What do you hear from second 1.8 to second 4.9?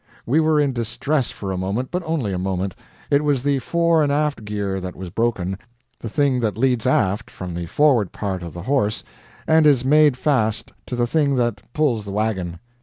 but only a moment. It was the fore and aft gear